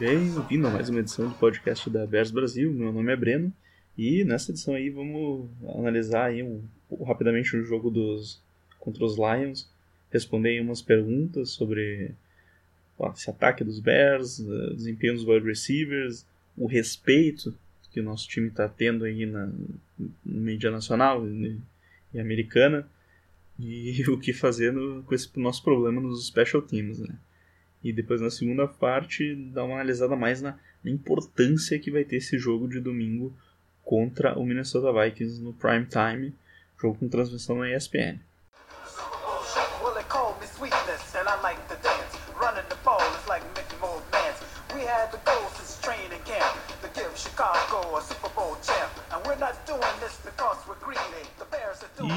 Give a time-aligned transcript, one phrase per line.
[0.00, 2.72] Bem-vindo a mais uma edição do podcast da Bears Brasil.
[2.72, 3.52] Meu nome é Breno
[3.98, 6.62] e nessa edição aí vamos analisar aí um,
[7.04, 8.40] rapidamente o jogo dos
[8.78, 9.68] contra os Lions,
[10.10, 12.12] responder umas perguntas sobre
[12.98, 14.38] ó, esse ataque dos Bears,
[14.74, 16.24] desempenho dos wide receivers,
[16.56, 17.54] o respeito
[17.92, 19.52] que o nosso time está tendo aí na, na
[20.24, 21.58] mídia nacional e,
[22.14, 22.88] e americana
[23.58, 27.14] e o que fazer no, com esse nosso problema nos special teams, né?
[27.82, 32.16] E depois na segunda parte dar uma analisada mais na, na importância que vai ter
[32.16, 33.34] esse jogo de domingo
[33.82, 36.34] contra o Minnesota Vikings no prime time,
[36.80, 38.20] jogo com transmissão na ESPN.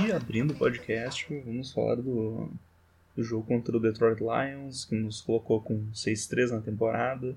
[0.06, 2.50] E abrindo o podcast, vamos falar do,
[3.16, 7.36] do jogo contra o Detroit Lions, que nos colocou com 6-3 na temporada.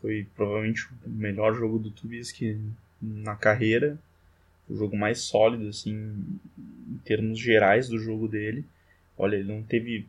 [0.00, 2.58] Foi provavelmente o melhor jogo do Trubisky
[3.00, 3.98] na carreira.
[4.68, 5.94] O jogo mais sólido, assim,
[6.58, 8.64] em termos gerais do jogo dele.
[9.16, 10.06] Olha, ele não teve.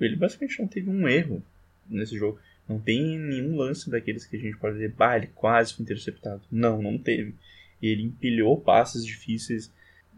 [0.00, 1.42] Ele basicamente não teve um erro
[1.88, 2.38] nesse jogo.
[2.68, 6.42] Não tem nenhum lance daqueles que a gente pode dizer, bah, ele quase foi interceptado.
[6.50, 7.34] Não, não teve.
[7.82, 9.70] Ele empilhou passes difíceis,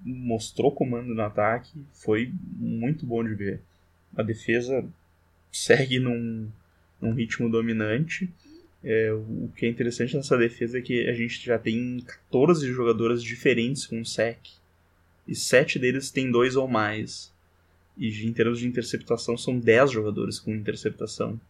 [0.05, 3.61] mostrou comando no ataque, foi muito bom de ver.
[4.17, 4.84] A defesa
[5.53, 6.48] segue num,
[7.00, 8.33] num ritmo dominante.
[8.83, 13.22] É, o que é interessante nessa defesa é que a gente já tem 14 jogadoras
[13.22, 14.39] diferentes com sec.
[15.27, 17.33] E 7 deles têm dois ou mais.
[17.97, 21.41] E em termos de interceptação, são 10 jogadores com interceptação.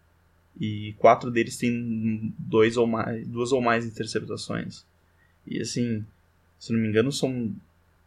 [0.59, 4.85] E quatro deles têm dois ou mais, duas ou mais interceptações.
[5.47, 6.05] E assim,
[6.59, 7.55] se não me engano, são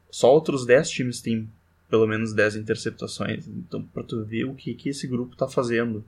[0.09, 1.47] só outros 10 times têm
[1.89, 3.48] pelo menos 10 interceptações.
[3.48, 6.04] Então, para tu ver o que, que esse grupo está fazendo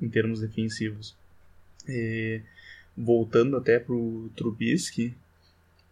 [0.00, 1.16] em termos defensivos.
[1.88, 2.40] E,
[2.96, 5.14] voltando até pro Trubisky,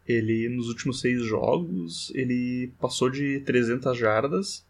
[0.07, 4.65] ele nos últimos seis jogos ele passou de 300 jardas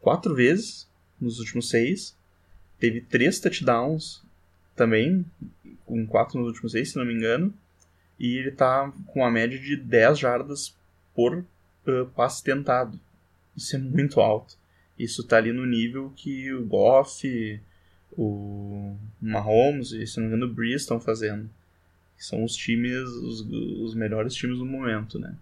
[0.00, 0.88] quatro vezes
[1.20, 2.16] nos últimos seis,
[2.78, 4.22] teve três touchdowns
[4.76, 5.24] também,
[5.84, 7.52] com 4 nos últimos 6, se não me engano.
[8.18, 10.76] E ele tá com uma média de 10 jardas
[11.14, 13.00] por uh, passe tentado.
[13.56, 14.56] Isso é muito alto.
[14.98, 17.60] Isso tá ali no nível que o Goff,
[18.12, 21.48] o Mahomes e, se não me engano, o Breeze estão fazendo.
[22.18, 25.36] São os times, os, os melhores times do momento, né?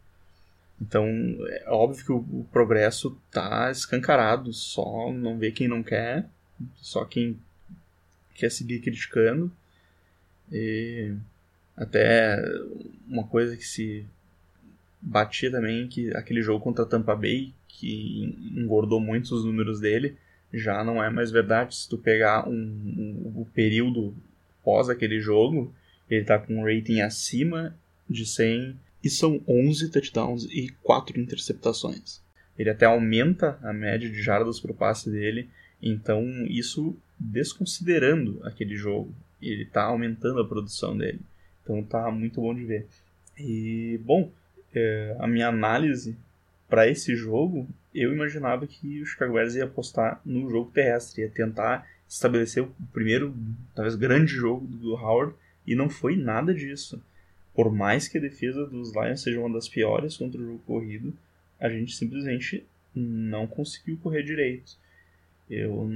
[0.81, 1.07] Então,
[1.49, 6.29] é óbvio que o, o, progresso tá escancarado, só não vê quem não quer,
[6.77, 7.39] só quem
[8.35, 9.53] quer seguir criticando.
[10.51, 11.15] E
[11.77, 12.43] até
[13.09, 14.05] uma coisa que se
[15.01, 20.17] batia também que aquele jogo contra Tampa Bay, que engordou muito os números dele,
[20.53, 21.77] já não é mais verdade.
[21.77, 24.15] Se tu pegar um, um, o período
[24.63, 25.75] pós aquele jogo,
[26.09, 27.77] ele tá com um rating acima
[28.09, 32.23] de 100 e são 11 touchdowns e 4 interceptações.
[32.59, 35.49] Ele até aumenta a média de jardas por passe dele,
[35.83, 39.13] então isso desconsiderando aquele jogo.
[39.43, 41.21] Ele está aumentando a produção dele.
[41.63, 42.87] Então tá muito bom de ver.
[43.37, 44.31] E, bom,
[44.73, 46.17] é, a minha análise
[46.75, 51.31] para esse jogo, eu imaginava que o Chicago Bears ia apostar no jogo terrestre, ia
[51.31, 53.33] tentar estabelecer o primeiro,
[53.77, 57.01] talvez grande jogo do Howard, e não foi nada disso.
[57.55, 61.17] Por mais que a defesa dos Lions seja uma das piores contra o jogo corrido,
[61.61, 64.77] a gente simplesmente não conseguiu correr direito.
[65.49, 65.89] Eu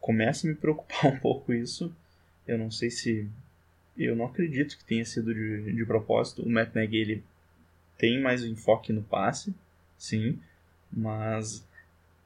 [0.00, 1.94] começa a me preocupar um pouco isso.
[2.48, 3.28] Eu não sei se.
[3.98, 6.42] Eu não acredito que tenha sido de, de propósito.
[6.42, 7.24] O Matt Nagy ele
[7.98, 9.54] tem mais enfoque no passe,
[9.96, 10.38] sim,
[10.92, 11.66] mas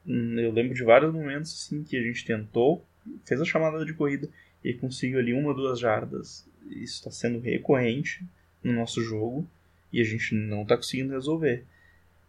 [0.05, 2.83] hum, eu lembro de vários momentos assim, que a gente tentou,
[3.25, 4.27] fez a chamada de corrida
[4.63, 6.47] e conseguiu ali uma duas jardas.
[6.65, 8.23] Isso está sendo recorrente
[8.63, 9.47] no nosso jogo
[9.91, 11.63] e a gente não está conseguindo resolver.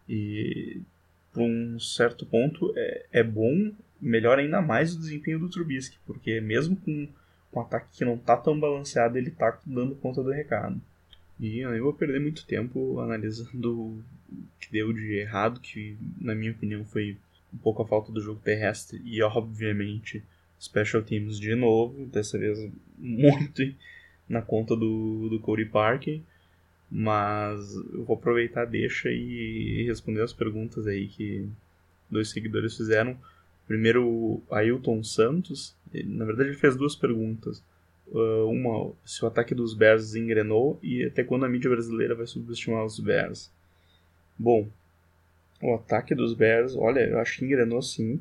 [0.07, 0.81] E
[1.33, 3.71] por um certo ponto é, é bom
[4.01, 7.07] melhora ainda mais o desempenho do Trubisky, porque mesmo com
[7.53, 10.79] um ataque que não tá tão balanceado, ele tá dando conta do recado.
[11.39, 14.03] E eu nem vou perder muito tempo analisando o
[14.59, 17.17] que deu de errado, que na minha opinião foi
[17.53, 20.23] um pouco a falta do jogo terrestre e obviamente
[20.59, 23.61] special teams de novo, dessa vez muito
[24.27, 26.19] na conta do, do Cody Parker.
[26.91, 31.47] Mas eu vou aproveitar, deixa e responder as perguntas aí que
[32.09, 33.17] dois seguidores fizeram.
[33.67, 37.63] Primeiro, Ailton Santos, ele, na verdade ele fez duas perguntas.
[38.11, 42.25] Uh, uma, se o ataque dos Bears engrenou e até quando a mídia brasileira vai
[42.25, 43.51] subestimar os Bears.
[44.37, 44.67] Bom,
[45.61, 48.19] o ataque dos Bears, olha, eu acho que engrenou sim.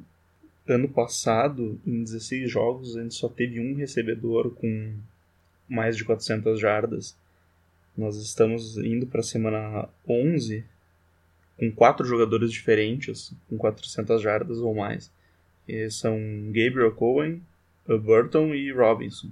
[0.66, 4.92] Ano passado, em 16 jogos, a gente só teve um recebedor com
[5.66, 7.16] mais de 400 jardas.
[7.96, 10.64] Nós estamos indo para a semana 11
[11.58, 15.10] com quatro jogadores diferentes, com 400 jardas ou mais.
[15.66, 17.42] E são Gabriel Cohen,
[17.86, 19.28] Burton e Robinson.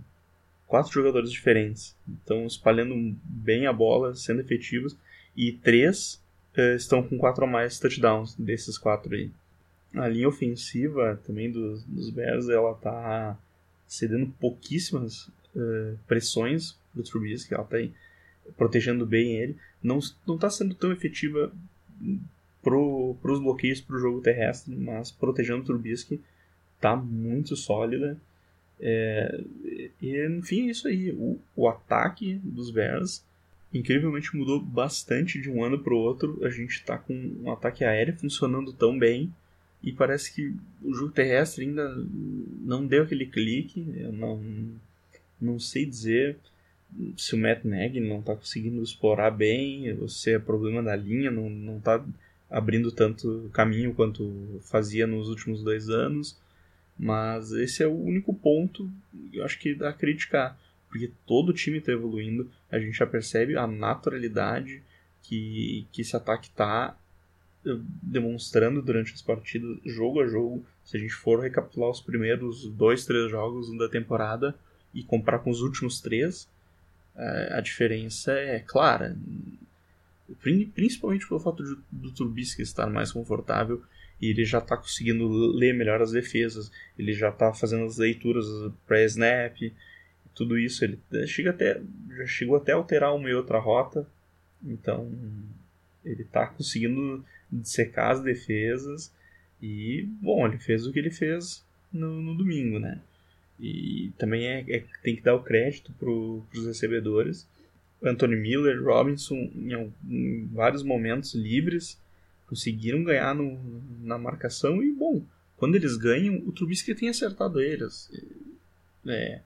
[0.67, 1.97] Quatro jogadores diferentes.
[2.09, 4.97] Então, espalhando bem a bola, sendo efetivos.
[5.37, 6.23] E três
[6.57, 9.31] uh, estão com quatro ou mais touchdowns desses quatro aí.
[9.95, 13.39] A linha ofensiva também dos, dos Bears, ela tá
[13.87, 17.55] cedendo pouquíssimas uh, pressões pro Trubisky.
[17.55, 17.79] Ela tá
[18.57, 19.57] protegendo bem ele.
[19.83, 21.53] Não, não tá sendo tão efetiva
[22.63, 26.21] para os bloqueios para o jogo terrestre, mas protegendo o Trubisky
[26.81, 28.19] tá muito sólida.
[28.81, 29.41] É,
[30.01, 31.13] e enfim, é isso aí.
[31.13, 33.25] O, o ataque dos Bears
[33.73, 36.39] incrivelmente mudou bastante de um ano para o outro.
[36.45, 39.33] A gente está com um ataque aéreo funcionando tão bem
[39.83, 41.95] e parece que o jogo terrestre ainda
[42.61, 43.87] não deu aquele clique.
[43.97, 44.43] Eu não,
[45.41, 46.37] não sei dizer
[47.17, 51.31] se o Matt Nagy não está conseguindo explorar bem, ou se é problema da linha,
[51.31, 52.05] não, não tá
[52.51, 56.39] abrindo tanto caminho quanto fazia nos últimos dois anos.
[56.99, 58.91] Mas esse é o único ponto,
[59.33, 60.59] eu acho que dá a criticar.
[60.89, 64.83] Porque todo time está evoluindo, a gente já percebe a naturalidade
[65.23, 66.97] que, que esse ataque está
[67.67, 70.65] eh, demonstrando durante as partidas, jogo a jogo.
[70.85, 74.55] Se a gente for recapitular os primeiros dois, três jogos da temporada
[74.95, 76.49] e comparar com os últimos três,
[77.17, 79.17] eh, a diferença é clara.
[80.75, 83.83] Principalmente pelo fato de, do Trubisky estar mais confortável
[84.21, 88.47] e ele já está conseguindo ler melhor as defesas, ele já está fazendo as leituras
[88.87, 89.57] pré-snap,
[90.35, 90.85] tudo isso.
[90.85, 91.81] Ele chega até,
[92.17, 94.07] já chegou até a alterar uma e outra rota,
[94.65, 95.11] então
[96.05, 97.25] ele está conseguindo
[97.63, 99.13] secar as defesas
[99.63, 103.01] e, bom, ele fez o que ele fez no, no domingo, né?
[103.59, 107.49] E também é, é, tem que dar o crédito para os recebedores
[108.03, 111.99] Anthony Miller, Robinson, em, em, vários momentos livres,
[112.49, 113.59] conseguiram ganhar no,
[114.03, 115.23] na marcação e, bom,
[115.57, 118.11] quando eles ganham, o Trubisky tem acertado eles.
[119.07, 119.41] É,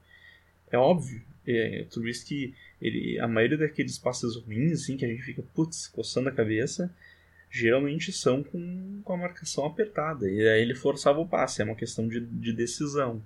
[0.72, 1.22] é óbvio.
[1.46, 5.86] É, o Trubisky, ele, a maioria daqueles passes ruins, assim, que a gente fica, putz,
[5.88, 6.94] coçando a cabeça,
[7.50, 10.30] geralmente são com, com a marcação apertada.
[10.30, 13.22] E aí ele forçava o passe, é uma questão de, de decisão.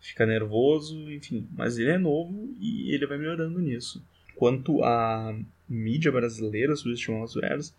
[0.00, 1.46] Fica nervoso, enfim.
[1.52, 4.02] Mas ele é novo e ele vai melhorando nisso
[4.40, 5.38] quanto a
[5.68, 7.74] mídia brasileira subestimar os Bears,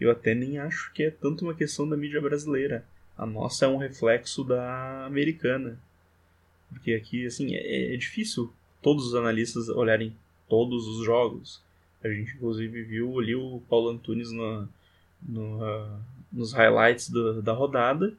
[0.00, 2.84] eu até nem acho que é tanto uma questão da mídia brasileira.
[3.16, 5.78] A nossa é um reflexo da americana.
[6.70, 10.16] Porque aqui, assim, é, é difícil todos os analistas olharem
[10.48, 11.62] todos os jogos.
[12.02, 14.66] A gente, inclusive, viu ali o Paulo Antunes no,
[15.22, 16.00] no, uh,
[16.32, 18.14] nos highlights do, da rodada.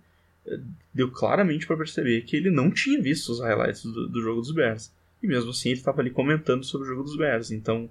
[0.93, 4.51] Deu claramente para perceber que ele não tinha visto os highlights do, do jogo dos
[4.51, 4.93] Bears.
[5.21, 7.49] E mesmo assim ele estava ali comentando sobre o jogo dos Bears.
[7.49, 7.89] Então,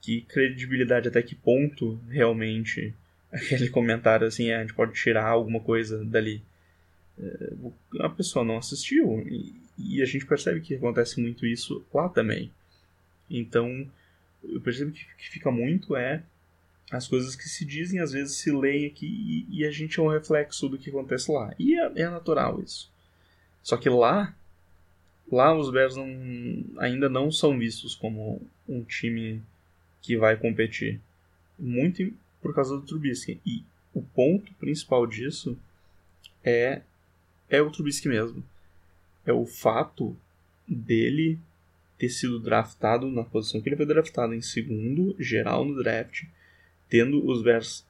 [0.00, 2.94] que credibilidade, até que ponto realmente
[3.42, 6.42] aquele comentário assim, é, a gente pode tirar alguma coisa dali.
[7.18, 7.52] É,
[8.00, 12.50] a pessoa não assistiu e, e, a gente percebe que acontece muito isso lá também.
[13.30, 13.88] Então,
[14.42, 16.22] eu percebo que, que fica muito é
[16.90, 19.06] as coisas que se dizem às vezes se leem aqui
[19.50, 21.54] e, e a gente é um reflexo do que acontece lá.
[21.58, 22.92] E é, é natural isso.
[23.62, 24.34] Só que lá
[25.30, 29.42] Lá os Bears não, ainda não são vistos como um time
[30.02, 31.00] que vai competir.
[31.58, 32.12] Muito
[32.44, 33.40] por causa do Trubisky.
[33.46, 35.58] E o ponto principal disso
[36.44, 36.82] é,
[37.48, 38.44] é o Trubisky mesmo.
[39.24, 40.14] É o fato
[40.68, 41.38] dele
[41.96, 46.24] ter sido draftado na posição que ele foi draftado em segundo, geral no draft,
[46.90, 47.86] tendo os Bears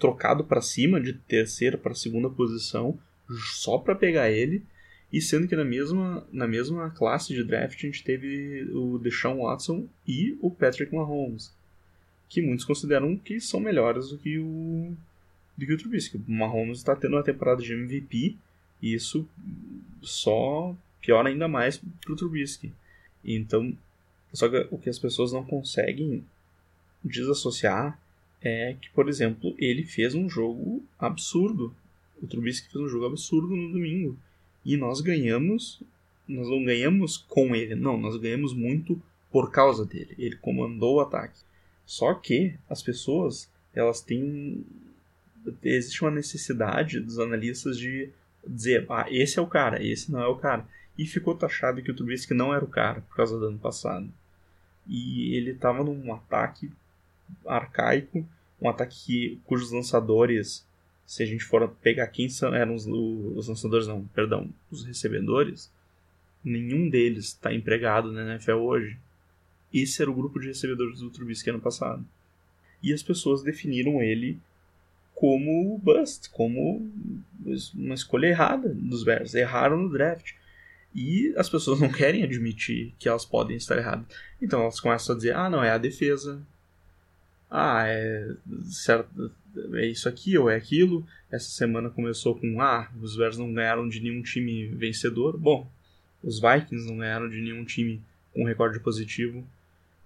[0.00, 2.98] trocado para cima de terceira para segunda posição
[3.52, 4.64] só para pegar ele
[5.12, 9.42] e sendo que na mesma, na mesma classe de draft a gente teve o Deshaun
[9.42, 11.54] Watson e o Patrick Mahomes,
[12.28, 14.94] que muitos consideram que são melhores do que o,
[15.56, 16.16] do que o Trubisky.
[16.16, 18.36] O Mahomes está tendo uma temporada de MVP
[18.82, 19.28] e isso
[20.02, 22.72] só piora ainda mais para o Trubisky.
[23.24, 23.76] Então,
[24.32, 26.24] só que o que as pessoas não conseguem
[27.02, 27.98] desassociar
[28.42, 31.74] é que, por exemplo, ele fez um jogo absurdo.
[32.22, 34.18] O Trubisky fez um jogo absurdo no domingo.
[34.64, 35.82] E nós ganhamos,
[36.26, 39.00] nós não ganhamos com ele, não, nós ganhamos muito
[39.30, 40.14] por causa dele.
[40.18, 41.40] Ele comandou o ataque.
[41.86, 44.64] Só que as pessoas, elas têm
[45.62, 48.08] existe uma necessidade dos analistas de
[48.46, 50.66] dizer, ah, esse é o cara, esse não é o cara.
[50.96, 54.08] E ficou taxado que o Trubisky não era o cara por causa do ano passado.
[54.86, 56.70] E ele estava num ataque
[57.46, 58.26] arcaico,
[58.60, 60.66] um ataque que, cujos lançadores
[61.06, 65.70] se a gente for pegar quem são, eram os, os lançadores, não, perdão, os recebedores,
[66.42, 68.98] nenhum deles está empregado na NFL hoje.
[69.74, 72.06] Esse era o grupo de recebedores do Trubisky ano passado.
[72.80, 74.38] E as pessoas definiram ele
[75.14, 76.88] como bust, como
[77.74, 79.34] uma escolha errada dos Bears.
[79.34, 80.32] Erraram no draft.
[80.94, 84.06] E as pessoas não querem admitir que elas podem estar erradas.
[84.40, 86.40] Então elas começam a dizer: ah, não, é a defesa.
[87.50, 88.32] Ah, é,
[88.64, 89.32] certo,
[89.74, 91.06] é isso aqui ou é aquilo.
[91.30, 95.36] Essa semana começou com: ah, os Bears não ganharam de nenhum time vencedor.
[95.36, 95.68] Bom,
[96.22, 98.00] os Vikings não ganharam de nenhum time
[98.32, 99.46] com recorde positivo.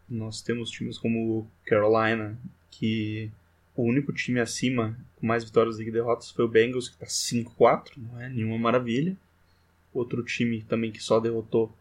[0.08, 2.38] Nós temos times como Carolina,
[2.70, 3.30] que
[3.74, 7.06] o único time acima com mais vitórias do que derrotas foi o Bengals, que está
[7.06, 9.16] 5-4, não é nenhuma maravilha.
[9.92, 11.74] Outro time também que só derrotou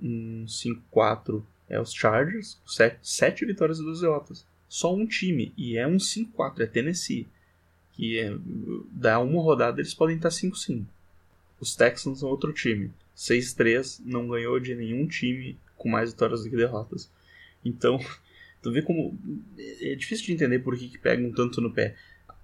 [0.00, 2.58] um 5-4 é os Chargers,
[3.02, 4.46] 7, vitórias e 2 derrotas.
[4.68, 7.28] Só um time, e é um 5-4, é Tennessee.
[7.92, 8.36] Que é,
[8.90, 10.84] dá uma rodada eles podem estar 5-5.
[11.60, 12.90] Os Texans são outro time.
[13.16, 17.10] 6-3 não ganhou de nenhum time com mais vitórias do que derrotas.
[17.64, 17.98] Então,
[18.62, 19.18] Tu vê como.
[19.80, 21.96] É difícil de entender por que, que pegam tanto no pé.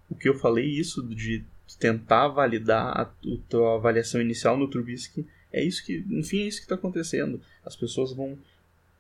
[0.09, 1.45] O que eu falei, isso de
[1.79, 3.05] tentar validar a,
[3.49, 7.41] tua avaliação inicial no Trubisky, é isso que, enfim, é isso que está acontecendo.
[7.65, 8.39] As pessoas vão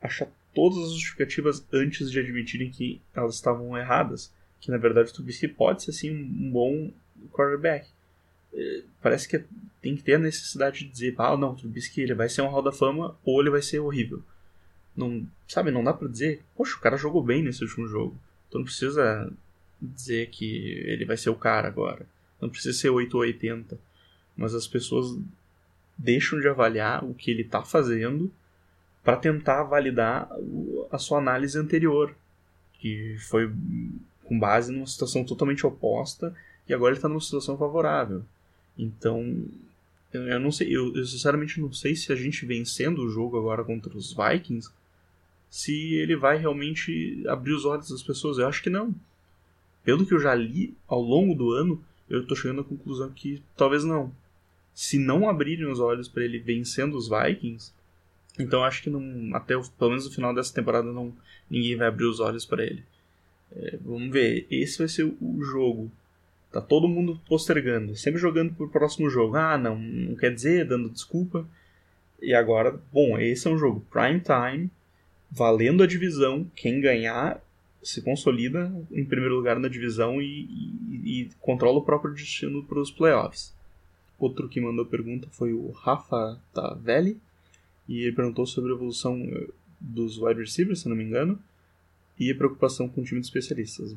[0.03, 4.33] achar todas as justificativas antes de admitirem que elas estavam erradas.
[4.61, 6.91] Que na verdade o Trubisky pode ser sim um bom
[7.31, 7.89] quarterback.
[8.53, 9.43] É, parece que
[9.81, 12.49] tem que ter a necessidade de dizer, ah, não, o Trubisky ele vai ser um
[12.49, 14.23] Hall da Fama ou ele vai ser horrível.
[14.97, 18.17] Não, sabe, não dá pra dizer, poxa, o cara jogou bem nesse último jogo.
[18.49, 19.31] Então não precisa
[19.81, 22.07] dizer que ele vai ser o cara agora.
[22.41, 23.79] Não precisa ser 8 ou 80.
[24.37, 25.19] Mas as pessoas
[25.97, 28.31] deixam de avaliar o que ele está fazendo
[29.03, 30.29] para tentar validar
[30.91, 32.15] a sua análise anterior,
[32.75, 33.51] que foi
[34.25, 36.35] com base numa situação totalmente oposta
[36.69, 38.25] e agora ele está numa situação favorável.
[38.77, 39.45] Então,
[40.13, 43.65] eu não sei, eu, eu sinceramente não sei se a gente vencendo o jogo agora
[43.65, 44.71] contra os Vikings
[45.57, 48.37] se ele vai realmente abrir os olhos das pessoas.
[48.37, 48.95] Eu acho que não.
[49.83, 53.43] Pelo que eu já li ao longo do ano, eu estou chegando à conclusão que
[53.57, 54.13] talvez não.
[54.75, 57.73] Se não abrirem os olhos para ele vencendo os Vikings,
[58.39, 61.11] então acho que não, até o, pelo menos no final dessa temporada não
[61.49, 62.85] ninguém vai abrir os olhos para ele.
[63.51, 65.91] É, vamos ver, esse vai ser o jogo.
[66.53, 69.37] Tá todo mundo postergando, sempre jogando pro próximo jogo.
[69.37, 71.49] Ah, não, não quer dizer, dando desculpa.
[72.21, 74.71] E agora, bom, esse é um jogo prime time
[75.31, 77.43] valendo a divisão, quem ganhar
[77.83, 80.49] se consolida em primeiro lugar na divisão e,
[80.91, 83.55] e, e controla o próprio destino para os playoffs.
[84.19, 87.21] Outro que mandou pergunta foi o Rafa Tavelli,
[87.89, 89.49] e ele perguntou sobre a evolução eh,
[89.81, 91.39] dos wide receivers, se não me engano,
[92.19, 93.95] e a preocupação com o time de especialistas.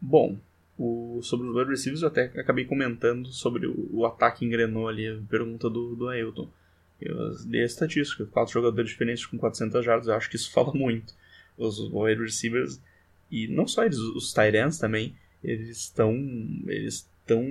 [0.00, 0.38] Bom,
[0.78, 5.06] o, sobre os wide receivers eu até acabei comentando sobre o, o ataque engrenou ali,
[5.06, 6.48] a pergunta do, do Ailton.
[7.00, 10.72] Eu dei a estatística, quatro jogadores diferentes com 400 jardas, eu acho que isso fala
[10.74, 11.14] muito.
[11.56, 12.80] Os wide receivers,
[13.30, 16.14] e não só eles, os tight também, eles estão
[16.66, 17.44] eles estão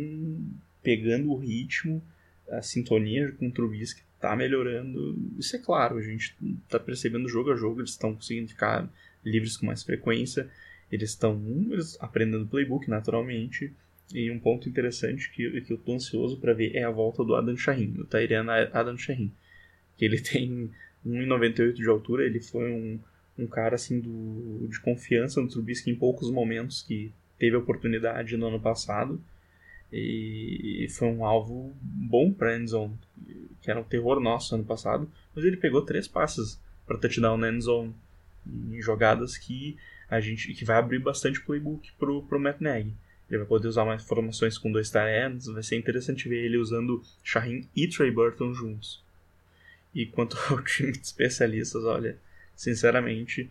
[0.82, 2.02] pegando o ritmo,
[2.50, 5.18] a sintonia com o Trubisky está melhorando.
[5.38, 8.90] Isso é claro, a gente está percebendo jogo a jogo, eles estão conseguindo ficar
[9.24, 10.50] livres com mais frequência,
[10.92, 11.42] eles estão
[12.00, 13.74] aprendendo playbook naturalmente,
[14.14, 17.36] e um ponto interessante que, que eu tô ansioso para ver é a volta do
[17.36, 19.32] Adam Shaheen, o Tyrion Adam Shaheen.
[19.98, 20.70] Que ele tem
[21.06, 23.00] 1,98 de altura, ele foi um,
[23.38, 28.38] um cara assim do, de confiança no Trubisky em poucos momentos que teve a oportunidade
[28.38, 29.22] no ano passado.
[29.92, 32.94] E foi um alvo bom para endzone,
[33.62, 37.50] que era um terror nosso ano passado, mas ele pegou três passes para touchdown na
[37.50, 37.94] endzone
[38.46, 39.78] em jogadas que
[40.10, 42.94] a gente que vai abrir bastante playbook pro pro Matt Nagy.
[43.30, 45.48] Ele vai poder usar mais formações com dois ends.
[45.48, 49.04] Vai ser interessante ver ele usando Shaheen e Trey Burton juntos.
[49.94, 52.18] E quanto ao time de especialistas, olha,
[52.56, 53.50] sinceramente,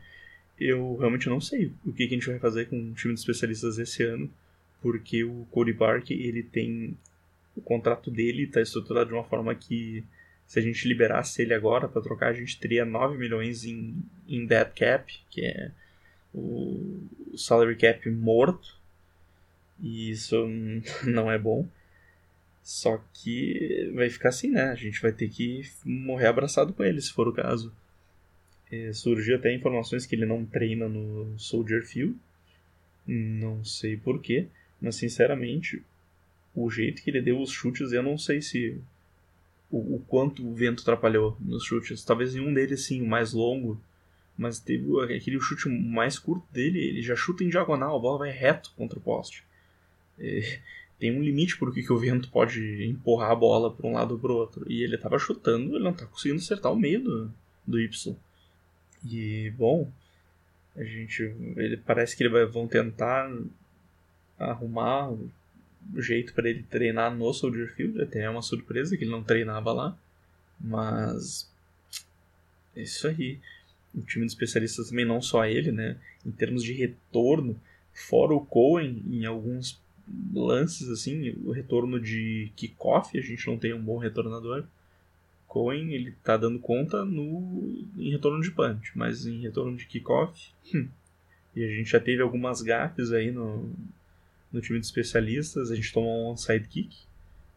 [0.59, 3.79] eu realmente não sei o que a gente vai fazer com o time de especialistas
[3.79, 4.31] esse ano,
[4.81, 6.97] porque o Cody Park, ele tem
[7.57, 10.05] o contrato dele está estruturado de uma forma que
[10.47, 13.97] se a gente liberasse ele agora para trocar, a gente teria 9 milhões em,
[14.29, 15.73] em dead cap, que é
[16.33, 18.76] o salary cap morto,
[19.81, 20.47] e isso
[21.05, 21.67] não é bom.
[22.63, 24.71] Só que vai ficar assim, né?
[24.71, 27.73] A gente vai ter que morrer abraçado com ele, se for o caso.
[28.71, 32.17] É, surgiu até informações que ele não treina no Soldier Field.
[33.07, 34.49] Não sei porquê,
[34.81, 35.81] mas sinceramente,
[36.53, 38.81] o jeito que ele deu os chutes, eu não sei se.
[39.71, 42.05] O, o quanto o vento atrapalhou nos chutes.
[42.05, 43.81] Talvez em um deles, sim, o mais longo.
[44.37, 48.31] Mas teve aquele chute mais curto dele, ele já chuta em diagonal, a bola vai
[48.31, 49.45] reto contra o poste.
[50.99, 54.19] Tem um limite por que o vento pode empurrar a bola para um lado ou
[54.19, 54.71] para outro.
[54.71, 57.33] E ele estava chutando, ele não está conseguindo acertar o meio do,
[57.67, 58.17] do Y.
[59.05, 59.91] E, bom,
[60.75, 61.23] a gente.
[61.57, 63.31] Ele parece que ele vai, vão tentar
[64.39, 65.31] arrumar o
[65.99, 68.01] jeito para ele treinar no Soldier Field.
[68.01, 69.99] Até é uma surpresa que ele não treinava lá.
[70.59, 71.51] Mas.
[72.75, 73.39] É isso aí.
[73.95, 75.97] O time de especialistas também, não só ele, né?
[76.25, 77.59] Em termos de retorno,
[77.93, 79.81] fora o Cohen, em alguns
[80.33, 84.65] lances, assim, o retorno de kickoff, a gente não tem um bom retornador.
[85.47, 90.51] Cohen, ele tá dando conta no em retorno de punch, mas em retorno de kickoff,
[90.75, 90.89] hum.
[91.55, 93.71] e a gente já teve algumas gafes aí no,
[94.53, 96.95] no time de especialistas, a gente tomou um onside kick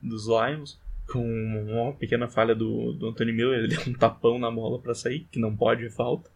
[0.01, 0.79] dos Lions,
[1.11, 4.93] com uma pequena falha do, do Anthony Miller, ele deu um tapão na bola para
[4.93, 6.29] sair, que não pode é falta,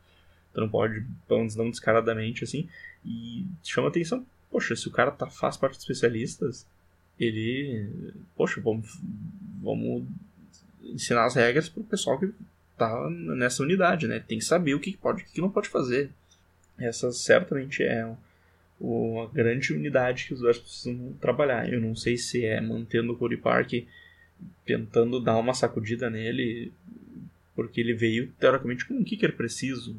[0.52, 2.68] então não pode, pelo menos não descaradamente assim,
[3.06, 6.68] e chama atenção poxa, se o cara tá, faz parte dos especialistas,
[7.20, 7.90] ele.
[8.36, 9.02] Poxa, vamos,
[9.60, 10.06] vamos
[10.84, 12.32] ensinar as regras pro pessoal que
[12.78, 14.20] tá nessa unidade, né?
[14.20, 16.12] Tem que saber o que pode e o que não pode fazer.
[16.78, 18.08] Essa certamente é
[18.80, 21.72] uma grande unidade que os dois precisam trabalhar.
[21.72, 23.72] Eu não sei se é mantendo o Cody Park
[24.66, 26.72] tentando dar uma sacudida nele,
[27.56, 29.96] porque ele veio teoricamente com um kicker preciso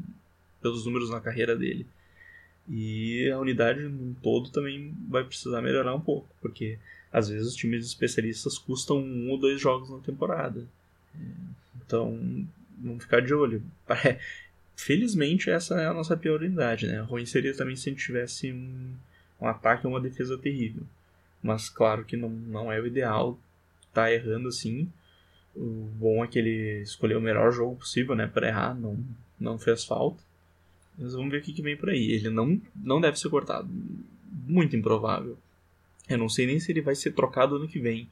[0.61, 1.87] pelos números na carreira dele.
[2.69, 6.79] E a unidade no todo também vai precisar melhorar um pouco, porque
[7.13, 10.65] às vezes os times especialistas custam um ou dois jogos na temporada.
[11.77, 12.47] Então,
[12.79, 13.63] vamos ficar de olho.
[14.77, 17.01] Felizmente, essa é a nossa pior unidade, né?
[17.01, 18.93] Ruim seria também se a gente tivesse um,
[19.41, 20.83] um ataque ou uma defesa terrível.
[21.43, 23.39] Mas claro que não, não é o ideal
[23.93, 24.91] tá errando assim.
[25.55, 28.99] O bom é que ele escolheu o melhor jogo possível, né, para errar, não,
[29.39, 30.21] não fez falta.
[30.99, 32.13] Mas vamos ver o que, que vem por aí.
[32.13, 33.69] Ele não, não deve ser cortado.
[34.47, 35.37] Muito improvável.
[36.09, 38.09] Eu não sei nem se ele vai ser trocado ano que vem.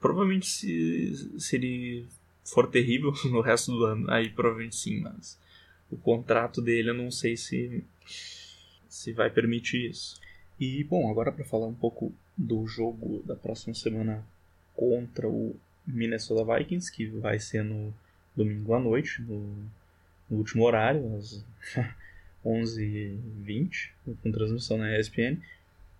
[0.00, 2.06] Provavelmente se, se ele
[2.44, 5.38] for terrível no resto do ano, aí provavelmente sim, mas
[5.90, 7.84] o contrato dele eu não sei se,
[8.88, 10.20] se vai permitir isso.
[10.58, 14.24] E bom, agora para falar um pouco do jogo da próxima semana
[14.74, 17.92] contra o Minnesota Vikings, que vai ser no
[18.36, 19.70] domingo à noite, no
[20.30, 21.44] no último horário, às
[22.44, 23.90] 11h20,
[24.22, 25.38] com transmissão na ESPN.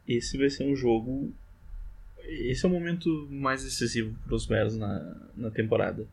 [0.07, 1.33] Esse vai ser um jogo.
[2.25, 6.07] Esse é o momento mais decisivo para os Bears na, na temporada.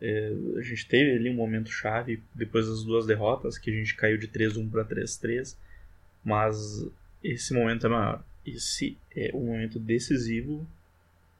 [0.00, 3.94] É, a gente teve ali um momento chave depois das duas derrotas, que a gente
[3.94, 5.56] caiu de 3-1 para 3-3,
[6.22, 6.86] mas
[7.22, 8.24] esse momento é maior.
[8.44, 10.66] Esse é o momento decisivo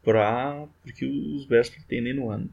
[0.02, 2.48] para que os Bears pretendem no ano.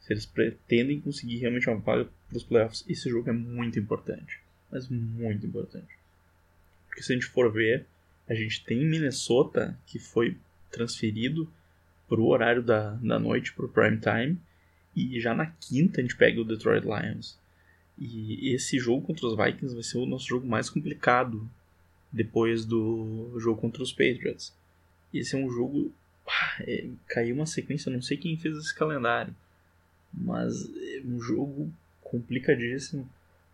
[0.00, 4.40] Se eles pretendem conseguir realmente uma vaga para os playoffs, esse jogo é muito importante.
[4.70, 5.98] Mas muito importante.
[6.88, 7.86] Porque se a gente for ver,
[8.26, 10.38] a gente tem Minnesota que foi
[10.70, 11.50] transferido
[12.08, 14.38] para o horário da, da noite, para o prime time.
[14.96, 17.38] E já na quinta a gente pega o Detroit Lions.
[17.98, 21.48] E esse jogo contra os Vikings vai ser o nosso jogo mais complicado
[22.10, 24.54] depois do jogo contra os Patriots.
[25.12, 25.92] Esse é um jogo.
[26.60, 29.34] É, caiu uma sequência, não sei quem fez esse calendário.
[30.12, 31.72] Mas é um jogo
[32.12, 33.08] complicadíssimo,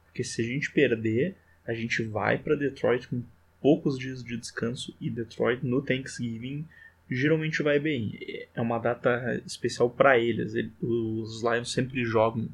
[0.05, 3.23] porque se a gente perder, a gente vai para Detroit com
[3.61, 6.67] poucos dias de descanso e Detroit no Thanksgiving
[7.11, 8.19] geralmente vai bem.
[8.55, 10.53] É uma data especial para eles.
[10.83, 12.49] Os Lions sempre jogam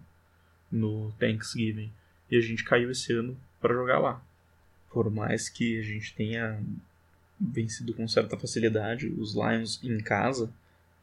[0.71, 1.91] no Thanksgiving
[2.31, 4.25] e a gente caiu esse ano para jogar lá.
[4.93, 6.63] Por mais que a gente tenha
[7.41, 10.53] vencido com certa facilidade os Lions em casa,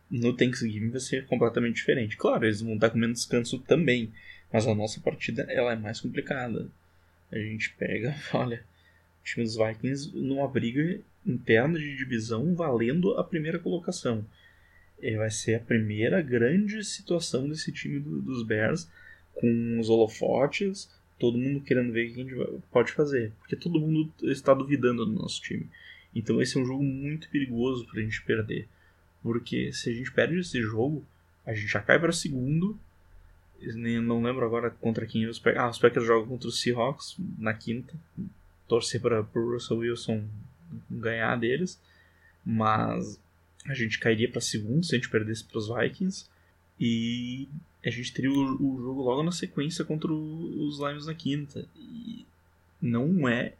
[0.09, 2.17] no Thanksgiving vai ser completamente diferente.
[2.17, 4.11] Claro, eles vão estar com menos descanso também,
[4.51, 6.67] mas a nossa partida ela é mais complicada.
[7.31, 8.63] A gente pega, olha,
[9.21, 14.25] o time dos Vikings numa briga interna de divisão valendo a primeira colocação.
[15.01, 18.89] E vai ser a primeira grande situação desse time do, dos Bears
[19.33, 23.79] com os holofotes, todo mundo querendo ver o que a gente pode fazer, porque todo
[23.79, 25.67] mundo está duvidando do nosso time.
[26.13, 28.67] Então esse é um jogo muito perigoso para a gente perder.
[29.23, 31.05] Porque se a gente perde esse jogo,
[31.45, 32.77] a gente já cai para segundo.
[34.02, 35.63] Não lembro agora contra quem os Packers.
[35.63, 37.93] Ah, os Packers jogam contra os Seahawks na quinta.
[38.67, 40.24] Torcer para o Russell Wilson
[40.89, 41.80] ganhar deles.
[42.45, 43.19] Mas
[43.65, 46.26] a gente cairia para segundo se a gente perdesse para os Vikings.
[46.80, 47.47] E
[47.86, 51.67] a gente teria o, o, jogo logo na sequência contra os Lions na quinta.
[51.76, 52.26] E
[52.82, 53.54] não é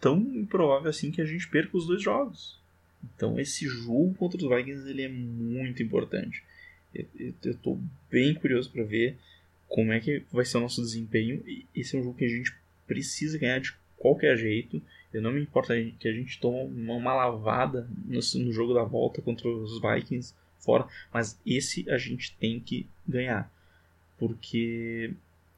[0.00, 2.58] tão improvável assim que a gente perca os dois jogos.
[3.02, 6.42] Então esse jogo contra os Vikings ele é muito importante.
[7.18, 7.80] Eu estou
[8.10, 9.16] bem curioso para ver
[9.68, 11.42] como é que vai ser o nosso desempenho.
[11.74, 12.54] Esse é um jogo que a gente
[12.86, 14.80] precisa ganhar de qualquer jeito.
[15.12, 19.22] Eu não me importa que a gente tome uma lavada no, no jogo da volta
[19.22, 23.50] contra os Vikings fora, mas esse a gente tem que ganhar.
[24.18, 25.12] Porque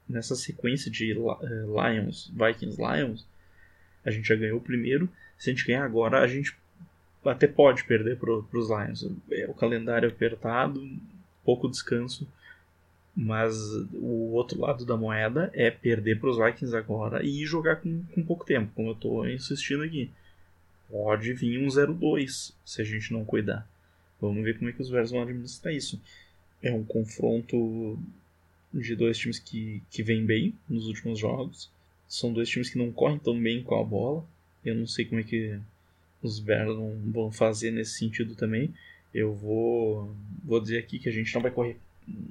[0.07, 3.27] nessa sequência de eh, Lions, Vikings, Lions,
[4.03, 5.09] a gente já ganhou o primeiro.
[5.37, 6.55] Se a gente ganhar agora, a gente
[7.23, 9.09] até pode perder para os Lions.
[9.31, 10.81] É o calendário apertado,
[11.49, 12.27] pouco descanso.
[13.15, 13.55] Mas
[13.91, 18.23] o outro lado da moeda é perder para os Vikings agora e jogar com, com
[18.23, 20.11] pouco tempo, como eu estou insistindo aqui.
[20.89, 23.67] Pode vir um 0-2 se a gente não cuidar.
[24.21, 25.99] Vamos ver como é que os Bears vão administrar isso.
[26.61, 27.97] É um confronto
[28.73, 31.69] de dois times que, que vêm bem nos últimos jogos.
[32.07, 34.23] São dois times que não correm tão bem com a bola.
[34.63, 35.59] Eu não sei como é que
[36.21, 38.73] os Bears vão fazer nesse sentido também.
[39.13, 41.77] Eu vou, vou dizer aqui que a gente não vai correr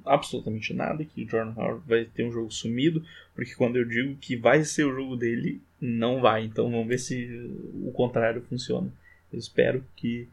[0.05, 4.17] absolutamente nada, que o Jordan Howard vai ter um jogo sumido, porque quando eu digo
[4.17, 6.45] que vai ser o jogo dele, não vai.
[6.45, 7.29] Então vamos ver se
[7.75, 8.93] o contrário funciona.
[9.33, 10.29] Eu espero que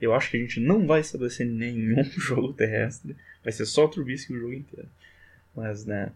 [0.00, 3.16] eu acho que a gente não vai estabelecer nenhum jogo terrestre.
[3.42, 4.88] Vai ser só o Trubisky o jogo inteiro.
[5.54, 6.12] Mas, né,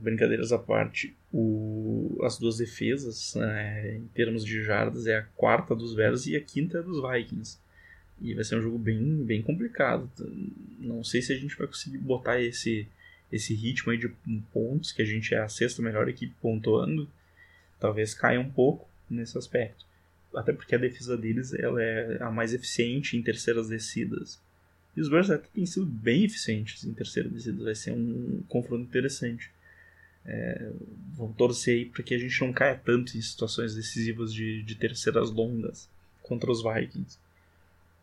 [0.00, 5.74] brincadeiras à parte, o, as duas defesas, né, em termos de jardas, é a quarta
[5.74, 7.58] dos Bears e a quinta é dos Vikings.
[8.20, 10.10] E vai ser um jogo bem, bem complicado.
[10.78, 12.86] Não sei se a gente vai conseguir botar esse,
[13.30, 14.08] esse ritmo aí de
[14.52, 17.08] pontos, que a gente é a sexta melhor equipe pontuando.
[17.78, 19.88] Talvez caia um pouco nesse aspecto
[20.34, 24.40] até porque a defesa deles ela é a mais eficiente em terceiras descidas.
[24.96, 28.82] E os Bears até têm sido bem eficientes em terceiras descidas, vai ser um confronto
[28.82, 29.50] interessante.
[30.24, 30.72] É,
[31.14, 34.74] vamos torcer aí para que a gente não caia tanto em situações decisivas de, de
[34.74, 35.88] terceiras longas
[36.22, 37.18] contra os Vikings.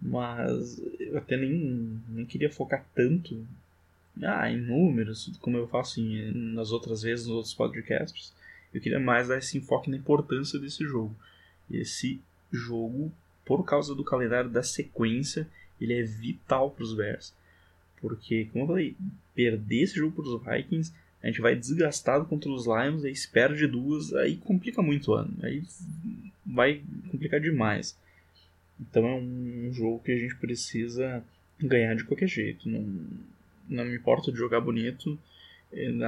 [0.02, 3.46] Mas eu até nem, nem queria focar tanto
[4.22, 8.34] ah, em números, como eu faço em, nas outras vezes, nos outros podcasts.
[8.74, 11.16] Eu queria mais dar esse enfoque na importância desse jogo
[11.72, 12.20] esse
[12.52, 13.12] jogo,
[13.44, 15.48] por causa do calendário da sequência,
[15.80, 17.34] ele é vital para os Bears.
[18.02, 18.96] Porque, como eu falei,
[19.34, 23.28] perder esse jogo para os Vikings, a gente vai desgastado contra os Lions, aí se
[23.28, 25.34] perde duas, aí complica muito o ano.
[25.42, 25.64] Aí
[26.46, 27.98] vai complicar demais.
[28.80, 31.24] Então é um jogo que a gente precisa
[31.60, 32.68] ganhar de qualquer jeito.
[32.68, 32.86] Não,
[33.70, 35.18] não me importa de jogar bonito.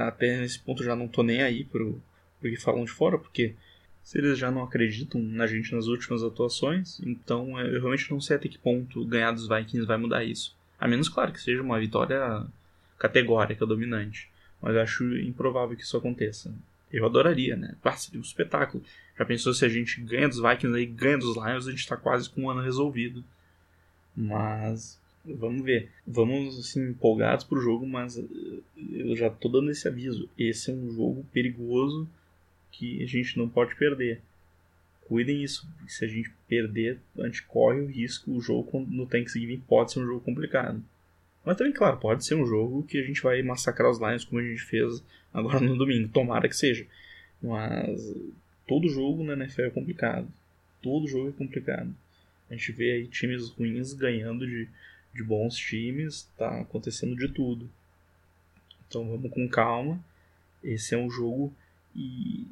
[0.06, 2.00] Até nesse ponto já não tô nem aí pro,
[2.40, 3.54] pro que falam de fora, porque
[4.02, 8.36] se eles já não acreditam na gente nas últimas atuações, então eu realmente não sei
[8.36, 10.56] até que ponto ganhar dos Vikings vai mudar isso.
[10.80, 12.46] A menos, claro, que seja uma vitória
[12.98, 14.30] categórica, dominante.
[14.62, 16.54] Mas eu acho improvável que isso aconteça.
[16.92, 17.76] Eu adoraria, né?
[17.84, 18.82] Ah, seria um espetáculo.
[19.18, 21.96] Já pensou se a gente ganha dos Vikings e ganha dos Lions, a gente está
[21.96, 23.22] quase com um ano resolvido.
[24.16, 25.90] Mas vamos ver.
[26.06, 28.22] Vamos assim empolgados pro jogo, mas
[28.92, 30.28] eu já tô dando esse aviso.
[30.38, 32.08] Esse é um jogo perigoso
[32.70, 34.20] que a gente não pode perder.
[35.06, 39.62] Cuidem isso, se a gente perder, a gente corre o risco, o jogo no Thanksgiving
[39.66, 40.82] pode ser um jogo complicado.
[41.44, 44.40] Mas também, claro, pode ser um jogo que a gente vai massacrar os Lions como
[44.40, 46.08] a gente fez agora no domingo.
[46.08, 46.86] Tomara que seja.
[47.42, 48.00] Mas
[48.66, 50.28] todo jogo na NFL é complicado.
[50.82, 51.94] Todo jogo é complicado.
[52.50, 54.68] A gente vê aí times ruins ganhando de,
[55.14, 57.68] de bons times, tá acontecendo de tudo.
[58.86, 60.02] Então vamos com calma.
[60.62, 61.52] Esse é um jogo
[61.94, 62.46] e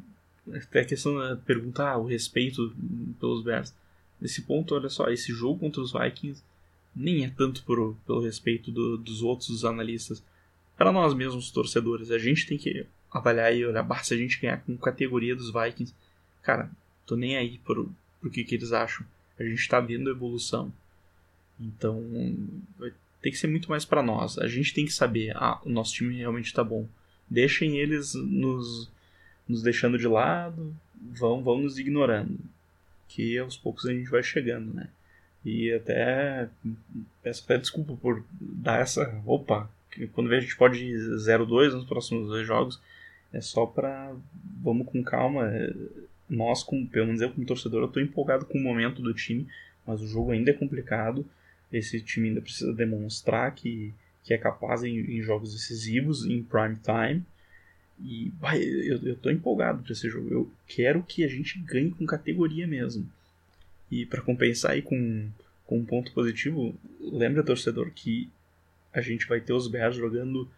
[0.53, 2.75] até a questão da pergunta, ah, o respeito
[3.19, 3.75] pelos Bears.
[4.21, 6.43] Nesse ponto, olha só, esse jogo contra os Vikings
[6.95, 10.23] nem é tanto pelo respeito do, dos outros analistas.
[10.77, 14.41] Para nós mesmos, torcedores, a gente tem que avaliar e olhar, bah, se a gente
[14.41, 15.95] ganhar com categoria dos Vikings,
[16.43, 16.71] cara,
[17.07, 17.89] tô nem aí por,
[18.21, 19.07] por que, que eles acham.
[19.39, 20.73] A gente está vendo evolução.
[21.59, 22.05] Então,
[23.23, 24.39] ter que ser muito mais para nós.
[24.39, 26.87] A gente tem que saber, ah, o nosso time realmente está bom.
[27.29, 28.91] Deixem eles nos
[29.49, 32.39] nos deixando de lado, vão, vão nos ignorando.
[33.09, 34.89] Que aos poucos a gente vai chegando, né?
[35.45, 36.49] E até
[37.23, 39.23] peço até desculpa por dar essa.
[39.25, 39.71] Opa!
[40.13, 42.81] Quando vê a gente pode ir 0-2 nos próximos dois jogos.
[43.33, 44.15] É só pra.
[44.63, 45.51] Vamos com calma.
[46.29, 49.47] Nós, como, pelo menos eu como torcedor, eu tô empolgado com o momento do time,
[49.87, 51.25] mas o jogo ainda é complicado.
[51.73, 53.93] Esse time ainda precisa demonstrar que,
[54.25, 57.23] que é capaz em, em jogos decisivos, em prime time.
[58.01, 60.29] E vai, eu, eu tô empolgado para esse jogo.
[60.33, 63.09] Eu quero que a gente ganhe com categoria mesmo.
[63.91, 65.29] E para compensar aí com,
[65.65, 68.29] com um ponto positivo, lembra, torcedor, que
[68.97, 70.51] a gente vai ter os Bears jogando,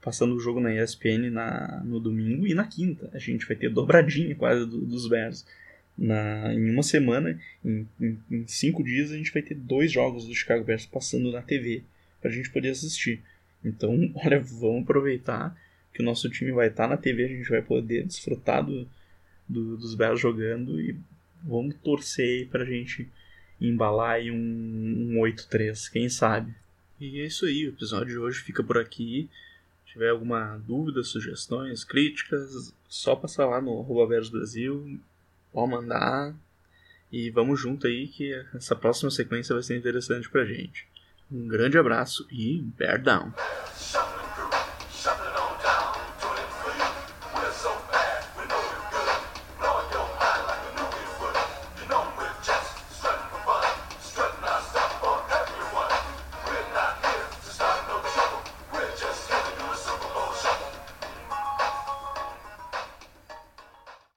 [0.00, 3.10] passando o jogo na ESPN na, no domingo e na quinta.
[3.12, 5.44] A gente vai ter dobradinha quase do, dos Bears.
[5.98, 10.26] Na, em uma semana, em, em, em, cinco dias, a gente vai ter dois jogos
[10.26, 11.82] do Chicago Bears passando na TV
[12.20, 13.20] para a gente poder assistir.
[13.64, 15.56] Então, olha, vamos aproveitar
[15.92, 18.88] que o nosso time vai estar tá na TV, a gente vai poder desfrutar do,
[19.48, 20.96] do, dos Bears jogando e
[21.42, 23.08] vamos torcer aí pra gente
[23.60, 26.54] embalar aí um, um 8-3, quem sabe.
[27.04, 29.28] E é isso aí, o episódio de hoje fica por aqui.
[29.84, 34.98] Se tiver alguma dúvida, sugestões, críticas, só passar lá no arroba Brasil,
[35.52, 36.34] pode mandar.
[37.12, 40.88] E vamos junto aí que essa próxima sequência vai ser interessante pra gente.
[41.30, 43.34] Um grande abraço e bear down!